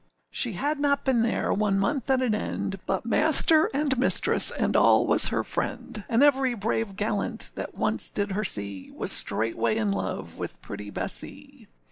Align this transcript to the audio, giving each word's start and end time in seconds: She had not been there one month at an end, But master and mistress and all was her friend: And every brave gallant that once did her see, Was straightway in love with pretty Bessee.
She 0.31 0.53
had 0.53 0.79
not 0.79 1.05
been 1.05 1.21
there 1.21 1.53
one 1.53 1.77
month 1.77 2.09
at 2.09 2.23
an 2.23 2.33
end, 2.33 2.79
But 2.87 3.05
master 3.05 3.69
and 3.71 3.95
mistress 3.99 4.49
and 4.49 4.75
all 4.75 5.05
was 5.05 5.27
her 5.27 5.43
friend: 5.43 6.03
And 6.09 6.23
every 6.23 6.55
brave 6.55 6.95
gallant 6.95 7.51
that 7.53 7.75
once 7.75 8.09
did 8.09 8.31
her 8.31 8.43
see, 8.43 8.89
Was 8.95 9.11
straightway 9.11 9.77
in 9.77 9.91
love 9.91 10.39
with 10.39 10.59
pretty 10.63 10.89
Bessee. 10.89 11.67